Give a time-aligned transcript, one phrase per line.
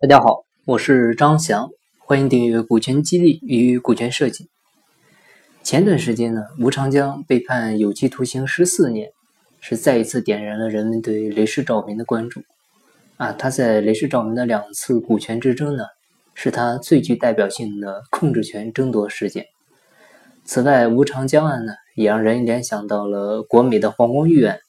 [0.00, 4.44] 大家好，我是张翔，欢迎订阅《股权激励与股权设计》。
[5.64, 9.10] 前段时间呢，吴长江被判有期徒刑十四年，
[9.58, 12.42] 是再一次点燃了人们对雷士照明的关注。
[13.16, 15.86] 啊，他在雷士照明的两次股权之争呢，
[16.32, 19.46] 是他最具代表性的控制权争夺事件。
[20.44, 24.60] 此外，吴长江案呢，也让人联想到了国美的黄光裕案，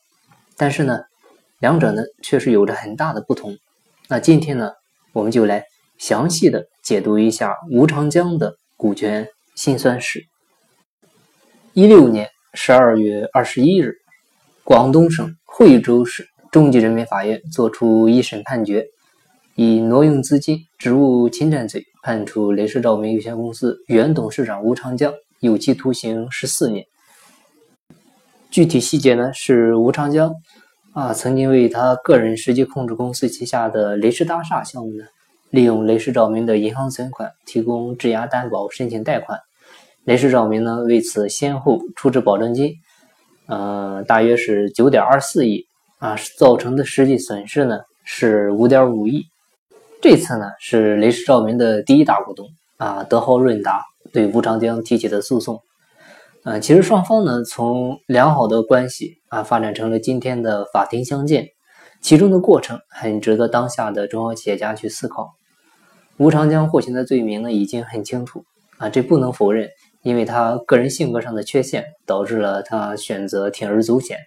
[0.57, 1.04] 但是呢，
[1.59, 3.59] 两者呢，确实有着很大的不同。
[4.07, 4.71] 那今天呢？
[5.14, 5.64] 我们就来
[5.97, 10.24] 详细的解读一下吴长江的股权辛酸史。
[11.74, 13.93] 一六年十二月二十一日，
[14.64, 18.86] 广东省惠州市中级人民法院作出一审判决，
[19.56, 26.86] 以挪用资金、职务侵占罪判处雷士照明有限公司原董事长吴长江有期徒刑十四年。
[28.50, 30.33] 具体细节呢，是吴长江。
[31.00, 35.06] 啊，曾经为他个人实际控制公司旗下的雷士大厦项目呢，
[35.50, 39.39] 利用雷士照明的银行存款提供质押担保申请贷款，
[40.03, 42.73] 雷士照明呢为此先后出资保证金，
[43.47, 45.66] 呃，大约是九点二四亿
[46.00, 49.23] 啊，造成的实际损失呢是五点五亿。
[50.02, 55.61] 这次呢是雷士照明的第一大股东啊德豪润达对吴长江提起的诉讼。
[56.52, 61.50] 嗯，其实双方呢，从良好的关系啊，发展成了今天的法庭相见，
[62.02, 65.36] 其中的过程很值得当下的中小企业家去思考。
[66.17, 68.45] 吴长江获刑的罪名呢，已经很清楚
[68.80, 69.69] 啊，这不能否认，
[70.02, 74.17] 因为他个人性格上的缺陷，导致了他选择铤而走险。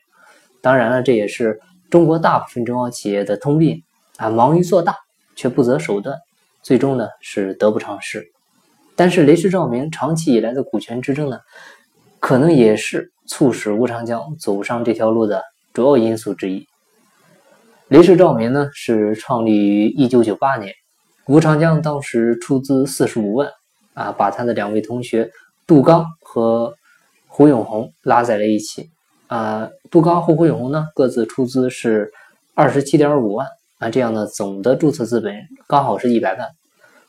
[0.60, 1.58] 当然了，这也是
[1.90, 3.82] 中国大部分中小企业的通病
[4.18, 4.96] 啊，忙于做大，
[5.34, 6.16] 却不择手段，
[6.62, 8.24] 最终呢是得不偿失。
[8.94, 11.40] 但是雷士照明长期以来的股权之争呢？
[12.22, 15.42] 可能也是促使吴长江走上这条路的
[15.72, 16.64] 主要因素之一。
[17.88, 20.72] 雷士照明呢是创立于一九九八年，
[21.26, 23.50] 吴长江当时出资四十五万，
[23.94, 25.28] 啊，把他的两位同学
[25.66, 26.72] 杜刚和
[27.26, 28.88] 胡永红拉在了一起，
[29.26, 32.12] 啊，杜刚和胡永红呢各自出资是
[32.54, 33.48] 二十七点五万，
[33.78, 35.34] 啊，这样呢总的注册资本
[35.66, 36.48] 刚好是一百万，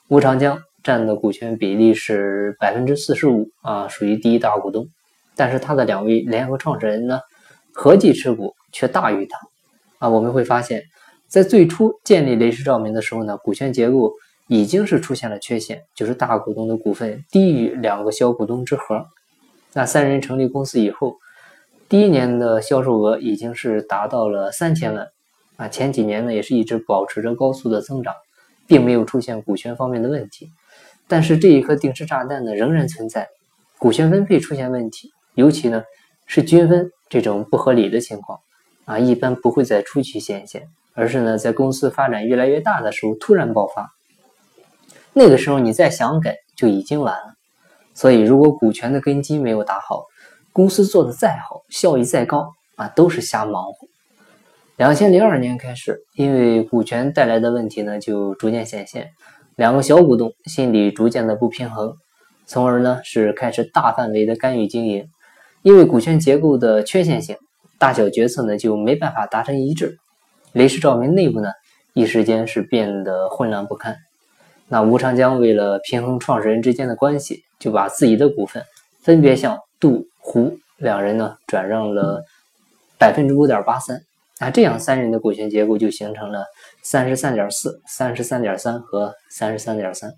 [0.08, 4.88] 吴长江占的股权比例是百分之四十五，啊，属于第一大股东。
[5.36, 7.20] 但是他的两位联合创始人呢，
[7.72, 9.38] 合计持股却大于他，
[10.00, 10.84] 啊，我们会发现，
[11.28, 14.14] 在最初建立雷士照明的时候呢，股权结构
[14.48, 19.06] 已经是出现了缺陷，就是大股东的股份低于两个小股东之和。
[19.74, 21.16] 那三人成立公司以后，
[21.90, 25.08] 第一年的销售额已经是达到了三千万，
[25.56, 28.14] 啊，前几年呢也是一直保持着高速的增长，
[28.68, 30.52] 并没有出现股权方面的问题。
[31.08, 33.28] 但是这一颗定时炸弹呢仍然存在，
[33.80, 35.12] 股权分配出现问题。
[35.36, 35.84] 尤其呢
[36.26, 38.40] 是均分这种不合理的情况
[38.86, 43.90] 啊，一般不会在初期显现，而是呢在公司发展越来越大的时候突然爆发。
[45.14, 47.34] 那个时候你再想改就已经晚了。
[47.94, 50.06] 所以如果股权的根基没有打好，
[50.52, 53.88] 公司做的再好，效益再高啊，都是瞎忙活。
[54.76, 59.12] 两千零二年开始，因为股权带来的问题呢就逐渐显现，
[59.56, 61.94] 两个小股东心里逐渐的不平衡，
[62.48, 65.08] 从而呢是开始大范围的干预经营。
[65.64, 67.38] 因为股权结构的缺陷性，
[67.80, 69.98] 大小决策呢就没办法达成一致。
[70.52, 71.54] 雷士照明内部呢
[71.94, 73.96] 一时间是变得混乱不堪。
[74.68, 78.62] 那吴长江为了平衡创始人之间的关系，就把自己的股份
[79.02, 82.26] 分别向杜、胡两人呢转让了
[83.00, 84.02] 百分之五点八三。
[84.42, 86.44] 那这样三人的股权结构就形成了
[86.82, 90.12] 三十三点四、三十三点三和三十三点三。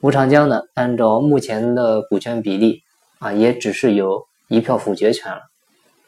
[0.00, 2.80] 吴长江呢按照目前的股权比例
[3.20, 4.26] 啊，也只是有。
[4.52, 5.40] 一票否决权了。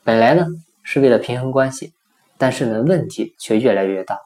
[0.04, 0.44] 本来呢
[0.82, 1.94] 是为了平衡关系，
[2.36, 4.18] 但是呢问题却越来越大。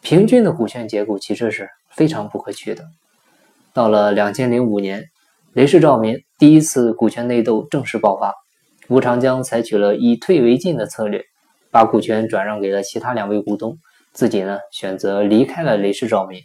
[0.00, 2.84] 平均的股权结构其实是非常不可取的。
[3.72, 5.04] 到了两千零五年，
[5.54, 8.32] 雷士照明第一次股权内斗正式爆发，
[8.88, 11.24] 吴长江采取了以退为进的策略，
[11.72, 13.76] 把股权转让给了其他两位股东，
[14.12, 16.40] 自己呢选择离开了雷士照明。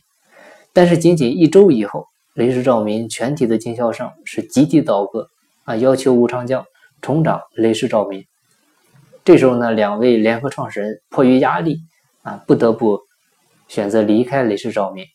[0.73, 5.27] 但是仅仅一周以后，雷士照明全体的经销商是集体倒戈
[5.65, 6.65] 啊，要求吴长江。
[7.03, 8.25] 重掌雷士照明，
[9.25, 11.79] 这时候呢，两位联合创始人迫于压力
[12.21, 12.97] 啊，不得不
[13.67, 15.05] 选择离开雷士照明。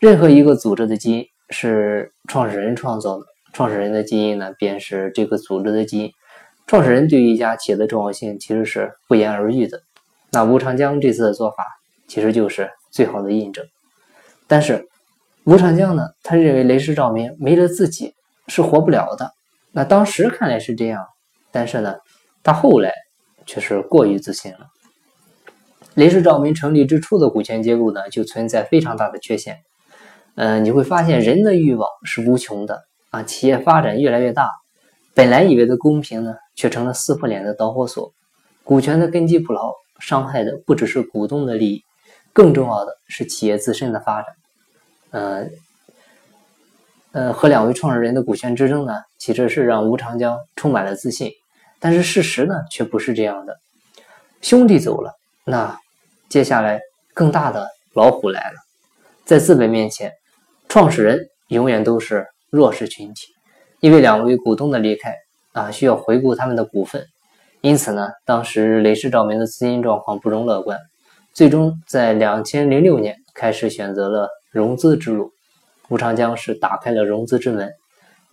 [0.00, 6.10] 任何一个组织的基因是创始人创造的，创始人的基因呢，便是这个组织的基因。
[6.66, 9.82] 创始人对于一家企业的重要性其实是不言而喻的。
[10.32, 11.66] 那吴长江这次的做法
[12.08, 13.62] 其实就是最好的印证。
[14.46, 14.88] 但是
[15.44, 18.14] 吴长江呢，他认为雷士照明没了自己
[18.48, 19.30] 是活不了的。
[19.76, 21.04] 那当时看来是这样，
[21.50, 21.96] 但是呢，
[22.44, 22.92] 他后来
[23.44, 24.68] 却是过于自信了。
[25.94, 29.58] 雷士照明成立之初的股权结构呢，就存在非常大的缺陷。
[30.36, 34.48] 嗯，你会发现人的欲望是无穷的啊，企业发展越来越大，
[35.12, 38.12] 本来以为的公平呢，却成了撕破脸的导火索。
[38.62, 41.82] 股权的根基不牢，伤害的不只是股东的利益，
[42.32, 44.34] 更重要的是企业自身的发展。
[45.10, 45.48] 呃，
[47.14, 51.30] 呃，和两位创始人的股权之争呢，其实是让吴长江充满了自信，
[51.78, 53.56] 但是事实呢，却不是这样的。
[54.42, 55.12] 兄弟走了，
[55.44, 55.78] 那
[56.28, 56.80] 接下来
[57.14, 58.56] 更大的老虎来了，
[59.24, 60.12] 在资本面前。
[60.66, 63.28] 创始人永远都是弱势群体，
[63.78, 65.14] 因为两位股东的离开
[65.52, 67.06] 啊，需要回顾他们的股份，
[67.60, 70.76] 因此呢，当时雷士照明的资金状况不容乐观，
[71.32, 75.30] 最终在两千零六年开始选择了融资之路。
[75.88, 77.72] 吴长江是打开了融资之门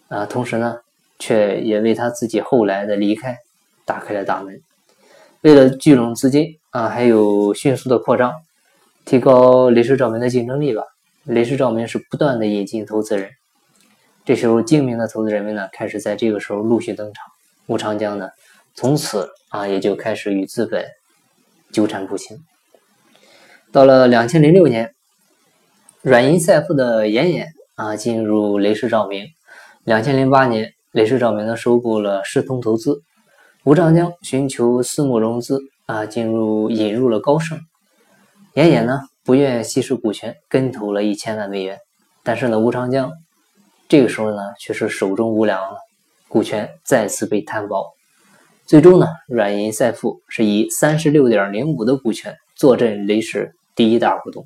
[0.08, 0.80] 啊，同时呢，
[1.20, 3.38] 却也为他自己后来的离开
[3.86, 4.62] 打开了大门。
[5.42, 8.34] 为了聚拢资金啊，还有迅速的扩张，
[9.06, 10.84] 提高雷士照明的竞争力吧。
[11.24, 13.30] 雷士照明是不断的引进投资人，
[14.26, 17.26] 这时候精明的投资人们呢，开始在这个时候陆续登场。
[17.68, 18.30] 吴长江呢，
[18.74, 20.86] 从此啊，也就开始与资本
[21.72, 22.38] 纠缠不清。
[23.72, 24.94] 到了两千零六年，
[26.04, 29.28] 软银赛富的严严啊进入雷士照明。
[29.84, 33.04] 两千零八年，雷士照明呢收购了世通投资，
[33.64, 37.60] 吴长江寻求私募融资啊，进入引入了高盛。
[38.56, 39.02] 严严呢。
[39.24, 41.78] 不愿稀释股权，跟投了一千万美元。
[42.24, 43.12] 但是呢，吴长江
[43.88, 45.78] 这个时候呢，却是手中无粮了，
[46.28, 47.86] 股权再次被摊薄。
[48.66, 54.44] 最终呢，软银赛富是以三十六点零五的股权坐镇雷士第一大股东。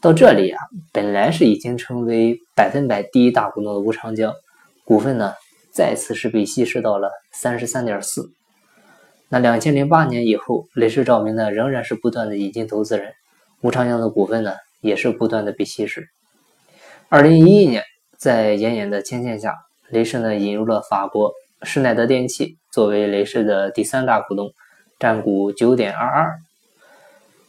[0.00, 0.60] 到这里啊，
[0.92, 4.32] 本来是已经成为百分百第一大股东的吴长江，
[4.84, 5.34] 股份呢，
[5.72, 8.30] 再次是被稀释到了三十三点四。
[9.28, 13.12] 那两千零八年以后，雷士照明呢，仍然是不断的引进投资人。
[13.60, 16.06] 吴长江的股份呢，也是不断的被稀释。
[17.08, 17.82] 二零一一年，
[18.16, 19.52] 在严严的牵线下，
[19.88, 21.32] 雷士呢引入了法国
[21.64, 24.52] 施耐德电器作为雷士的第三大股东，
[25.00, 26.38] 占股九点二二。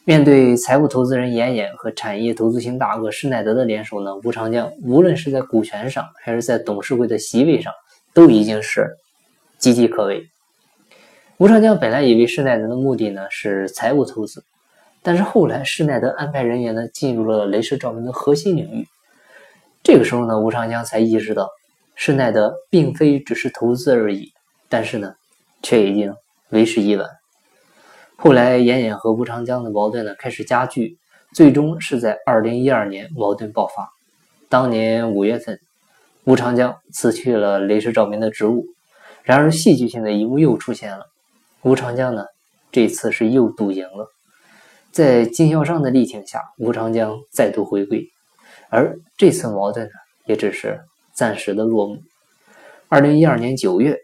[0.05, 7.71] 面对财务投资人严严和产业投资型大鳄施耐德的联手呢，吴长江无论是在股权上，还是在董事会的席位上，
[8.13, 8.97] 都已经是
[9.59, 10.27] 岌岌可危。
[11.37, 14.43] 吴长江本来以为施耐德的目的呢是财务投资。
[15.01, 18.87] 但是后来，施耐德安排人员呢进入了雷士照明的核心领域。
[19.83, 21.47] 这个时候呢，吴长江才意识到，
[21.95, 24.33] 施耐德并非只是投资而已。
[24.67, 25.15] 但是呢，
[25.61, 26.13] 却已经
[26.49, 27.18] 为时已晚。
[28.21, 30.97] 后来，严严和吴长江的矛盾呢开始加剧，
[31.33, 33.89] 最终是在二零一二年矛盾爆发。
[34.49, 35.57] 当年五月份，
[36.25, 38.65] 吴长江辞去了雷士照明的职务。
[39.23, 41.05] 然而，戏剧性的一幕又出现了，
[41.61, 42.25] 吴长江呢
[42.73, 44.11] 这次是又赌赢了。
[44.91, 48.05] 在经销商的力挺下，吴长江再度回归，
[48.69, 49.93] 而这次矛盾呢，
[50.25, 50.81] 也只是
[51.13, 52.01] 暂时的落幕。
[52.89, 53.97] 二零一二年九月，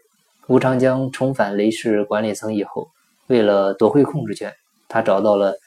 [0.46, 2.88] 吴长江重返雷士管理层以后，
[3.28, 4.54] 为了夺回控制权，
[4.88, 5.58] 他找到了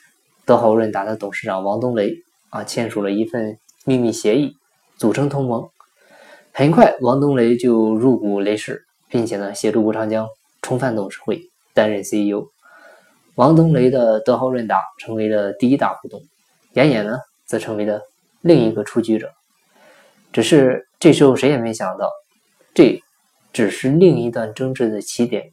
[0.46, 2.16] 德豪润达的董事长王冬雷
[2.50, 4.56] 啊，签署了一份秘密协议，
[4.98, 5.70] 组成同盟。
[6.52, 10.28] 很快，王冬雷就入股雷士，并且呢，协助吴长江
[10.62, 11.42] 重返董事会，
[11.74, 12.48] 担任 CEO。
[13.36, 16.22] 王冬雷的德豪润达成为了第一大股东，
[16.74, 18.02] 严严呢则成为了
[18.42, 19.32] 另一个出局者。
[20.32, 22.10] 只是这时候谁也没想到，
[22.74, 23.02] 这
[23.54, 25.52] 只是另一段争执的起点。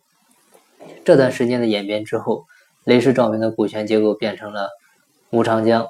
[1.04, 2.44] 这段时间的演变之后，
[2.84, 4.68] 雷士照明的股权结构变成了
[5.30, 5.86] 吴长江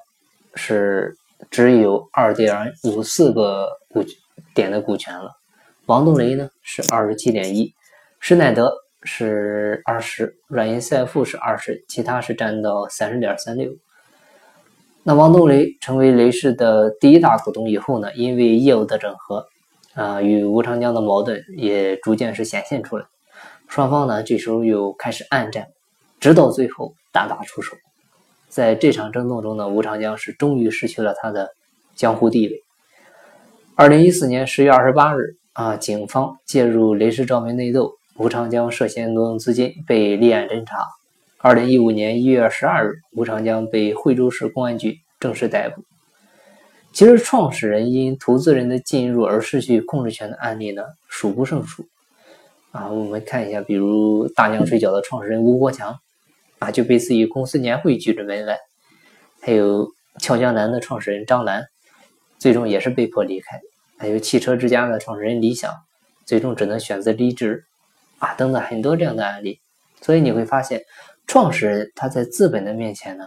[0.54, 1.16] 是
[1.50, 4.04] 只有二点五四个股
[4.54, 5.32] 点的股权了，
[5.86, 7.72] 王东雷呢是二十七点一，
[8.20, 8.72] 施耐德。
[9.08, 13.70] 是二十，软银赛富是二十，其他是占到三十点三六。
[15.04, 19.46] 那王东雷成为雷士的第一大股东以后呢，因为业务的整合，
[19.94, 23.06] 啊，与吴长江的矛盾也逐渐是显现出来。
[23.68, 25.66] 双方呢，这时候又开始暗战，
[26.20, 27.76] 直到最后大打出手。
[28.48, 31.50] 在这场争斗中呢，吴长江是终于失去了他的
[31.94, 32.62] 江湖地位。
[33.74, 37.92] 二零一四年十月二十八日，啊，警方介入雷士照明内斗。
[38.16, 40.86] 吴长江涉嫌挪用资金被立案侦查。
[41.38, 45.82] 二零一五年一月十二日，吴长江被惠州市公安局正式逮捕。
[46.94, 51.84] 其实，创始人因投资人的进入而失去控制权的案例呢，数不胜数。
[52.76, 55.98] 啊，我们看一下，比如大娘水饺的创始人吴国强，
[56.58, 58.54] 啊，就被自己公司年会拒之门外；
[59.40, 61.64] 还有俏江南的创始人张兰，
[62.38, 63.56] 最终也是被迫离开；
[63.96, 65.72] 还有汽车之家的创始人李想，
[66.26, 67.64] 最终只能选择离职。
[68.18, 69.60] 啊，等等很多这样的案例，
[70.00, 70.82] 所以你会发现，
[71.26, 73.24] 创始人他在资本的面前呢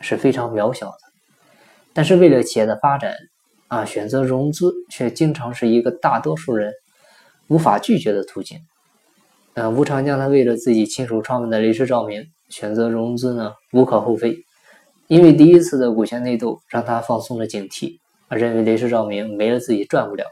[0.00, 0.98] 是非常渺小的，
[1.92, 3.14] 但是为了企业的发展
[3.68, 6.72] 啊，选择融资却经常是一个大多数人
[7.48, 8.60] 无法拒绝的途径。
[9.54, 14.38] 呃，吴长江他为了自己亲手创办的雷士照明选择融资呢，无可厚非。
[15.08, 20.24] 因为第一次的股权内斗让他放松了警惕，啊，认为雷士照明没了自己赚不了，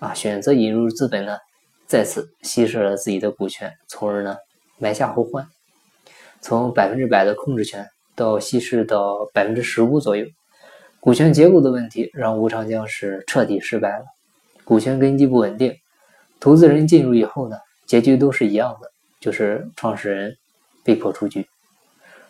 [0.00, 1.38] 啊，选择引入资本呢，
[1.86, 4.36] 再次稀释了自己的股权，从而呢
[4.78, 5.46] 埋下后患。
[6.40, 10.26] 从百分之百的控制权到稀释到百分之十五左右，
[11.00, 14.04] 股权结构的问题让吴长江是彻底失败了。
[14.64, 15.74] 股权根基不稳定，
[16.44, 17.56] 投资人进入以后呢？
[17.86, 20.36] 结局都是一样的，就是创始人
[20.84, 21.48] 被迫出局。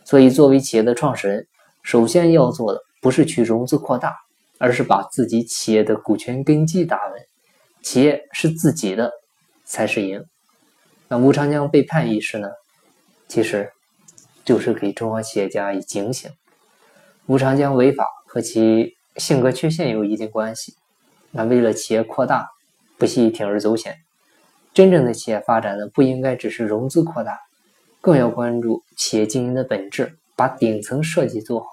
[0.05, 1.49] 所以，作为企业的创始人，
[1.83, 4.15] 首先要做的不是去融资扩大，
[4.59, 7.21] 而是把自己企业的股权根基打稳。
[7.83, 9.11] 企业是自己的，
[9.65, 10.25] 才是赢。
[11.09, 12.49] 那吴长江被判一事呢？
[13.27, 13.73] 其实
[14.45, 16.31] 就是给中小企业家以警醒。
[17.27, 20.77] 吴长江违法和其性格缺陷有一定关系。
[21.33, 22.47] 那为了企业扩大，
[22.99, 23.97] 不惜铤而走险。
[24.73, 27.39] 真正的企业发展呢，不应该只是融资扩大，
[28.01, 31.67] 更要关注企业经营的本质，把顶层设计做好，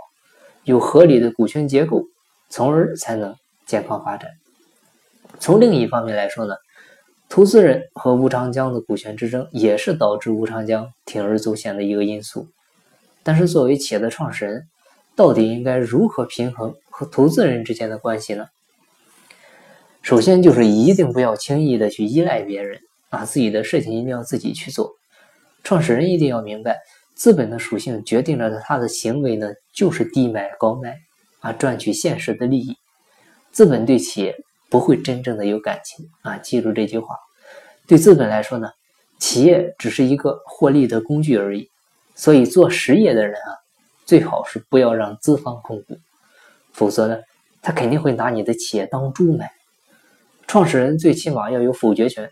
[0.63, 2.03] 有合理的股权结构，
[2.49, 3.35] 从而才能
[3.65, 4.29] 健康发展。
[5.39, 6.55] 从另一方面来说呢，
[7.27, 12.47] 投资人和吴长江的股权之争也是导致吴长江铤而走险的一个因素。
[13.23, 14.67] 但是作为企业的创始人，
[15.15, 18.47] 到底应该如何平衡和投资人之间的关系呢？
[20.01, 22.79] 首先就是一定不要轻易的去依赖别人。
[23.09, 24.89] 啊，自己的事情一定要自己去做。
[25.63, 26.79] 创始人一定要明白，
[27.13, 30.97] 资本的属性决定了他的行为呢，就是低买高卖
[31.41, 32.77] 啊，赚取现实的利益。
[33.51, 34.33] 资本对企业
[34.69, 37.17] 不会真正的有感情啊，记住这句话。
[37.85, 38.69] 对资本来说呢，
[39.19, 41.69] 企业只是一个获利的工具而已。
[42.15, 43.51] 所以做实业的人啊，
[44.05, 45.97] 最好是不要让资方控股，
[46.71, 47.19] 否则呢，
[47.61, 49.51] 他肯定会拿你的企业当猪买。
[50.51, 52.29] 创始人最起码要有否决权。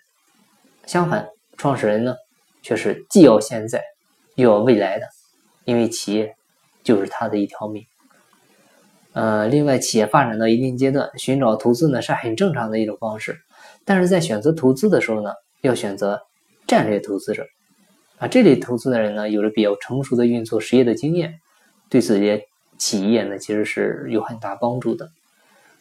[0.86, 2.16] 相反，创始人呢，
[2.62, 3.82] 却是既要现在，
[4.36, 5.06] 又要未来的，
[5.64, 6.36] 因为企业
[6.84, 7.82] 就是他的一条命。
[9.14, 13.38] 呃，另外，企业发展到一定阶段，寻找投资呢是很正常的一种方式。
[13.86, 16.22] 但是在选择投资的时候呢，要选择
[16.68, 17.46] 战略投资者
[18.18, 21.40] 啊，这类投资的人呢，有着比较成熟的运作实业的经验，
[21.90, 22.42] 对自己
[22.78, 25.08] 企业呢，其实是有很大帮助的。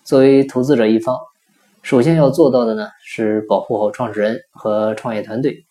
[0.04, 1.18] 作为投资者一方。
[1.82, 5.64] 首先要做到的呢，是保护好创始人和创业团队。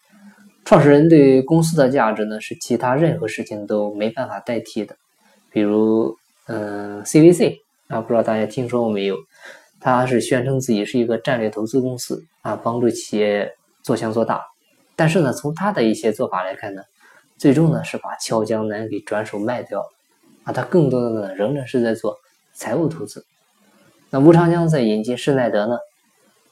[0.65, 4.95] 创始人对公司的价值呢，是其他任何事情都没办法代替的。
[5.51, 6.15] 比如，
[6.47, 9.15] 嗯，CVC 啊，不知道大家听说过没有？
[9.79, 14.41] 他是宣称自己是一个战略投资公司啊，帮助企业做强做大。
[14.95, 16.81] 但是呢，从他的一些做法来看呢，
[17.37, 19.85] 最终呢是把俏江南给转手卖掉了
[20.45, 20.51] 啊。
[20.51, 22.17] 他更多的呢，仍然是在做
[22.53, 23.23] 财务投资。
[24.09, 25.77] 那吴长江在引进施耐德呢？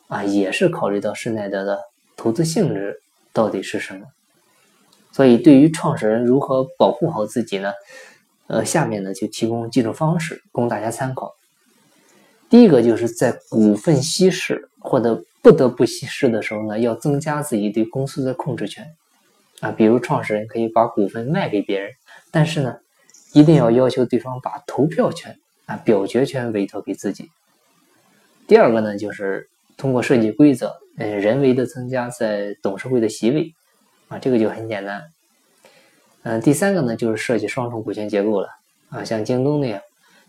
[0.07, 1.79] 啊，也是考虑到施耐德的
[2.15, 3.01] 投资性质
[3.33, 4.05] 到底是什么，
[5.11, 7.73] 所以对于创始人如何保护好自己呢？
[8.45, 11.33] 呃，下面呢就提供几种方式供大家参考。
[12.49, 18.85] 第一个就是在股份稀释或者不得不稀释的时候呢，要增加自己对公司的控制权。
[19.61, 21.91] 啊，比如创始人可以把股份卖给别人，
[22.29, 22.77] 但是呢，
[23.33, 27.31] 一定要要求对方把投票权啊表决权委托给自己。
[28.47, 29.49] 第二个呢就是。
[29.77, 33.53] 通过设计规则，嗯，人为的增加在董事会的席位，
[34.07, 35.03] 啊，这个就很简单。
[36.23, 38.49] 嗯，第三个呢，就是设计双重股权结构了，
[38.89, 39.81] 啊，像京东那样。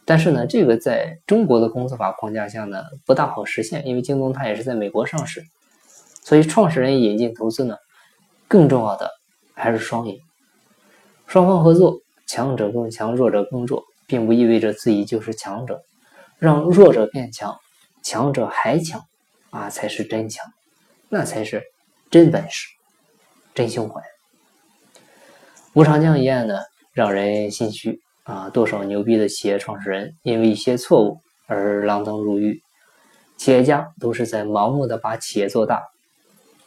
[0.04, 5.42] 但是呢，这个在中国的公司法框架下呢，不大好实现，因为京东它也是在美国上市，
[6.22, 7.76] 所以创始人引进投资呢，
[8.46, 9.10] 更重要的
[9.54, 10.20] 还是双赢，
[11.26, 15.82] 双方合作，强者更强，弱者更弱，并不意味着自己就是强者，
[16.38, 17.56] 让弱者变强，
[18.02, 19.02] 强者还强。
[19.50, 20.44] 啊，才是真强，
[21.08, 21.62] 那才是
[22.10, 22.66] 真本事，
[23.54, 24.02] 真胸怀。
[25.72, 26.58] 吴长江一案呢，
[26.92, 28.48] 让人心虚啊！
[28.48, 32.62] 多少牛逼的企业创始人因为一些错误而锒铛入狱，
[33.36, 35.82] 企业家都是在盲目的把企业做大，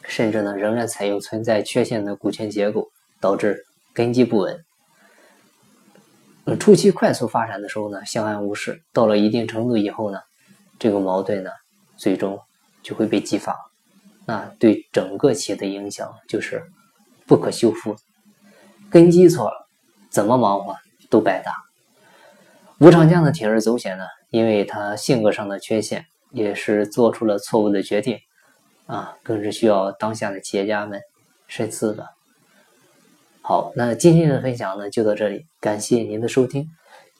[0.04, 2.88] 甚至呢，仍然采用存在缺陷的股权结构，
[3.20, 4.64] 导致根基不稳。
[6.58, 10.20] 初期快速发展的时候呢，相安无事；到了一定程度以后呢，
[10.78, 11.50] 这个矛盾呢，
[11.96, 12.40] 最终。
[12.82, 13.56] 就会被激发，
[14.26, 16.62] 那对整个企业的影响就是
[17.26, 17.96] 不可修复。
[18.90, 19.68] 根基错了，
[20.10, 20.74] 怎么忙活
[21.08, 21.52] 都白搭。
[22.78, 24.04] 吴长江的铤而走险呢？
[24.30, 28.18] 因为他性格上的缺陷，也是做出了错误的决定
[28.86, 31.00] 啊，更是需要当下的企业家们
[31.46, 32.08] 深思的。
[33.42, 33.72] 好。
[33.76, 36.68] 那今天的分享呢就到这里，感谢您的收听。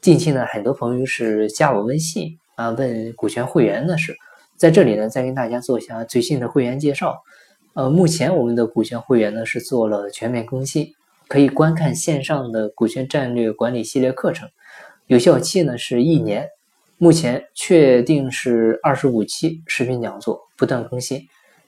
[0.01, 4.17] 近期呢，很多朋友是加我微信啊，问股权会员的事，
[4.61, 7.23] 在这里呢再跟大家做一下最新的会员介绍。
[7.73, 10.87] 呃，目前我们的股权会员呢是做了全面更新，
[11.29, 14.47] 可以观看线上的股权战略管理系列课程，
[15.07, 16.47] 有效期呢是一年。
[16.99, 21.23] 目前确定是二十五期视频讲座，不断更新。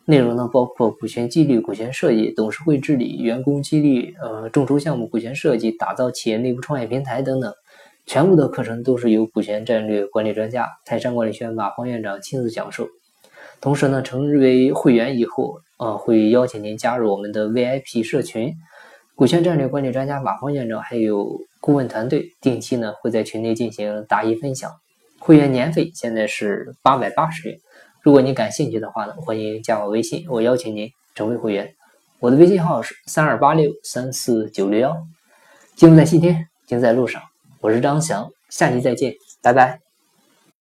[0.04, 7.50] 内容呢包括股权激励、股权设计、董事会治理、员工激励、呃众筹项目股权设计、打造企业内部创业平台等等。
[8.06, 12.88] 全部的课程都是由股权战略管理专家泰山管理学院马方院长亲自讲授。
[13.60, 18.52] 同时呢，成为会员以后，呃会邀请您加入我们的 VIP 社群。
[19.14, 24.72] 股权战略管理专家马方院长还有顾问团队定期呢会在群内进行答疑分享。
[25.20, 27.56] 会员年费现在是八百八十元，
[28.02, 31.72] 如果您感兴趣的话呢，欢迎加我微信，我邀请您成为会员。
[32.18, 34.96] 我的微信号是三二八六三四九六幺。
[35.76, 37.22] 金不在西天，金在路上。
[37.62, 39.81] 我是张翔，下期再见，拜拜。